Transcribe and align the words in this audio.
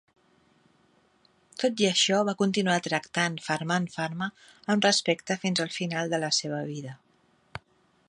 Tot 1.63 1.83
i 1.83 1.87
això, 1.89 2.21
va 2.31 2.35
continuar 2.39 2.79
tractant 2.89 3.37
Farman-Farma 3.49 4.33
amb 4.75 4.91
respecte 4.91 5.41
fins 5.45 5.65
al 5.67 5.73
final 5.81 6.15
de 6.17 6.25
la 6.29 6.35
seva 6.43 6.67
vida. 6.75 7.01